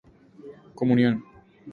Comunión 0.79 1.15